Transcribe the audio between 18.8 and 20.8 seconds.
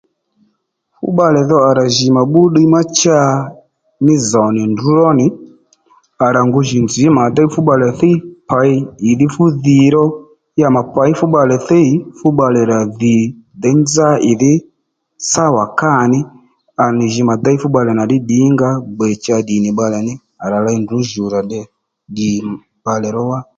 gbè cha ddi nì bbalè ní à rà ley